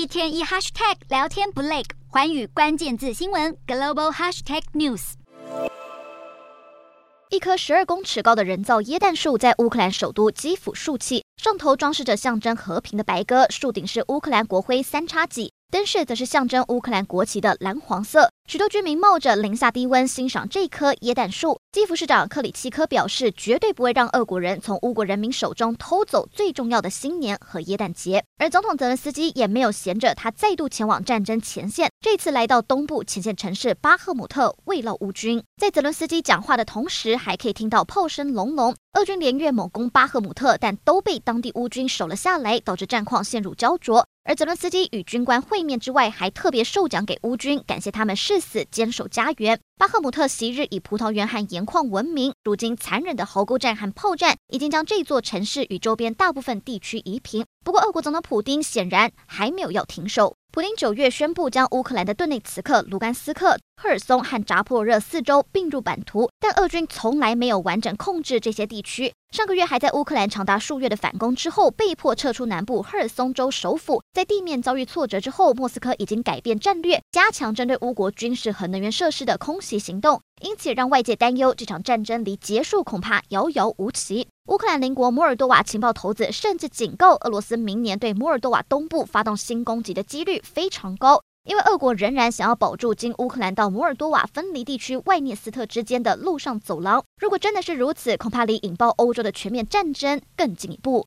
[0.00, 5.12] 一天一 hashtag 聊天不累，环宇关键字新闻 global hashtag news。
[7.28, 15.52] 一棵十二公尺高的人造椰蛋树在乌克兰首都基辅竖起，上头装饰着象征和平的白鸽，树顶是乌克兰国徽三叉戟。
[15.70, 21.60] 灯饰则是象征乌克兰国旗的蓝黄色，许多居民冒着零下低温欣赏这棵椰蛋树。
[21.70, 28.24] 基辅市长克里契科表示，绝对不会让俄国人从乌国人民手中偷走最重要的新年和椰蛋节。
[28.38, 35.40] 而总统泽伦斯基也没有闲着，他再度前往战争前线，这次来到东部前线城市巴赫姆特慰劳乌军。
[35.56, 38.74] 在泽伦斯基讲话的同时，还可以听到炮声隆隆。
[38.94, 44.04] 俄军连月猛攻巴赫姆特，但都被当地乌军守了下来，导致战况陷入焦灼。
[44.30, 49.58] 而泽伦斯基与军官会面之外，还特别授奖给乌军，感谢他们誓死坚守家园。
[49.76, 57.44] 巴赫姆特昔日以葡萄园和盐矿闻名，如今残忍的壕沟战和炮战已经将这座城市与周边大部分地区夷平。
[57.64, 60.36] 不过，俄国总统普丁显然还没有要停手。
[60.52, 69.14] 普京九月宣布将乌克兰的顿内茨克、卢甘斯克、赫尔松和扎波热四州并入版图，但俄军从来没有完整控制这些地区。
[69.32, 74.02] 上个月还在乌克兰长达数月的反攻之后，被迫撤出南部赫尔松州首府。
[74.12, 84.28] 在地面遭遇挫折之后，莫斯科已经改变战略，加强针对乌国军事和能源设施的空袭行动，因此让外界担忧这场战争离结束恐怕遥遥无期。
[84.48, 91.22] 乌克兰邻国摩尔多瓦情报头子甚至警告，俄罗斯明年对摩尔多瓦东部发动新攻击的几率非常高。
[91.50, 100.98] 因为俄国仍然想要保住经乌克兰到摩尔多瓦分离地区外涅斯特之间的陆上走廊，如果真的是如此，恐怕离引爆欧洲的全面战争更进一步。